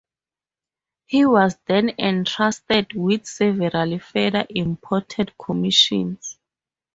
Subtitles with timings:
[1.05, 6.39] He was then entrusted with several further important commissions.